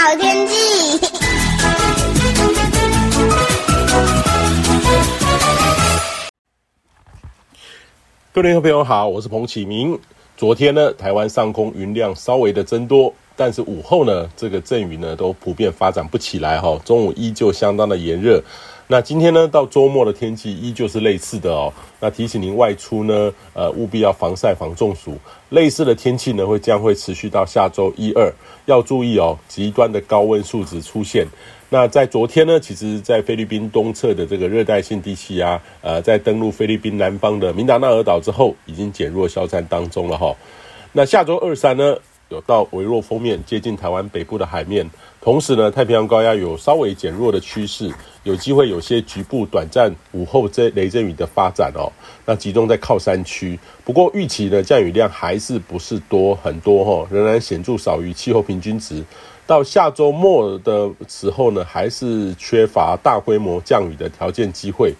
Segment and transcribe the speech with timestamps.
[0.00, 0.54] 好天气。
[8.32, 9.98] 各位朋友好，我是彭启明。
[10.36, 16.76] 昨天呢，台湾上空云量稍微的增多，但是午后呢，这个阵雨呢都普遍发展不起来哈。
[16.84, 18.42] 中午依旧相当的炎热。
[18.90, 21.72] 那今天呢，到周末的天气依旧是类似的哦。
[22.00, 25.16] 那提醒您外出呢，呃，务必要防晒防中暑。
[25.50, 28.32] 类似的天气呢，会将会持续到下周一二，
[28.66, 31.24] 要注意哦，极端的高温数值出现。
[31.68, 40.34] 那在昨天呢，其实，在菲律宾东侧的这个热带性低气压，呃，在登陆菲律宾南方的明达纳尔岛之后，已经减弱消散当中了哈。
[40.92, 41.94] 那下周二三呢，
[42.28, 44.88] 有到微弱锋面接近台湾北部的海面。
[45.20, 47.92] 同时呢，太平洋高压有稍微减弱的趋势，
[48.22, 51.90] 有机会有些局部短暂午后这雷阵雨的发展哦。
[52.24, 59.02] 那集中在靠山区，不过预期呢，降雨量还是不是多很多哈，仍然显著少于气候平均值。
[59.46, 64.94] 到下周末的时候呢，还是缺乏大规模降雨的条件机会。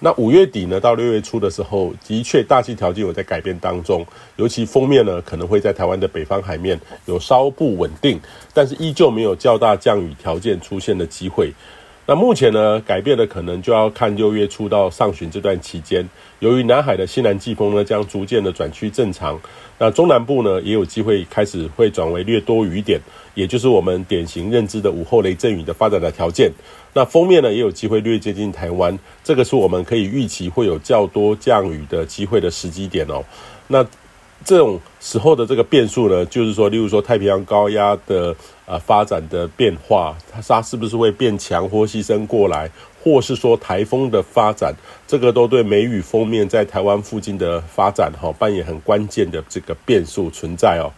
[0.00, 4.04] 那五月底呢，到六月初的时候，的确大气条件有在改变当中，
[4.36, 8.20] 尤其锋面呢，可能会在台湾的北方海面有稍不稳定，
[8.52, 11.52] 但是依旧没有较大降雨条件出现的机会。
[12.06, 16.06] 那目前呢，改变的可能就要看六月初到上旬这段期间，
[16.40, 19.40] 由于南海的西南季风呢，将逐渐的转趋正常，
[19.78, 23.00] 那中南部呢，也有机会开始会转为略多雨点，
[23.34, 26.52] 也就是我们典型认知的午后雷阵雨的发展的条件。
[26.92, 33.24] 那锋面呢，也有机会略接近台湾，这个是我们可以预期会有较多降雨的机会的时机点哦。
[33.68, 33.82] 那
[34.44, 38.34] 这种时候的这个变数呢，就是说，例如说太平洋高压的
[38.66, 42.70] 呃发展的变化，它它是不是会变强或牺牲过来，
[43.02, 44.74] 或是说台风的发展，
[45.06, 50.92] 这个都对梅雨锋面在台湾附近的发展哈、哦，扮演很关键的这个变数存在哦。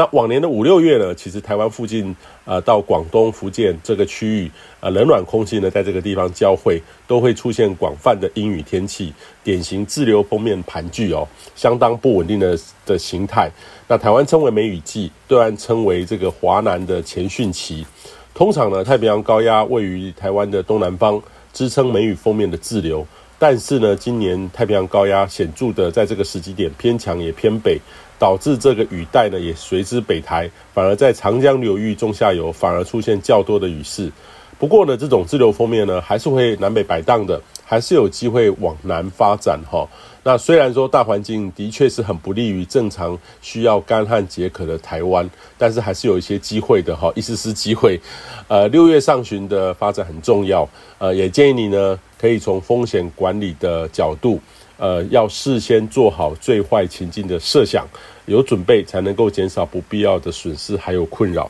[0.00, 9.12] 那往年的五六月呢，其实台湾附近，呃，到广东、福建这个区域，呃，冷暖空气呢，在这个地方交汇，都会出现广泛的阴雨天气，
[9.44, 13.50] 典型滞留锋面盘踞哦，相当不稳定的的形态。
[13.86, 17.86] 那台湾称为梅雨季，对岸称为这个华南的前汛期。
[18.32, 21.20] 通常呢，太平洋高压位于台湾的东南方，
[21.52, 23.06] 支撑梅雨锋面的滞留。
[23.42, 27.80] 但是呢，今年太平洋高压显著的在这个时机点偏强也偏北，
[28.18, 34.12] 导致这个雨带呢也随之北抬，反而在长江流域中下游反而出现较多的雨势。
[34.58, 37.40] 不过呢，这种自流风面呢还是会南北摆荡的，
[37.70, 39.88] 还是有机会往南发展哈。
[40.24, 48.00] 那虽然说大环境的确是很不利于正常需要干旱解渴的台湾，但是还是有一些机会的哈，一丝丝机会。
[48.48, 54.40] 呃，六月上旬的发展很重要，呃，也建议你呢可以从风险管理的角度，
[54.76, 57.86] 呃，要事先做好最坏情境的设想，
[58.26, 61.48] 有准备才能够减少不必要的损失还有困扰。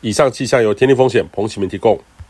[0.00, 1.96] 以上气象由天气风险彭启明提供。